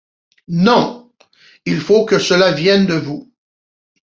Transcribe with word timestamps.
Non! 0.47 1.11
il 1.63 1.79
faut 1.79 2.05
que 2.05 2.17
cela 2.17 2.53
vienne 2.53 2.87
de 2.87 2.95
vous… 2.95 3.31